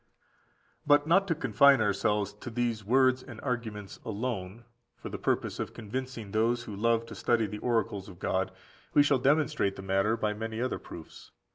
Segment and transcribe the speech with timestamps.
[0.83, 4.63] But not to confine ourselves to these words and arguments alone,
[4.97, 8.49] for the purpose of convincing those who love to study the oracles of God,
[8.95, 11.29] we shall demonstrate the matter by many other proofs.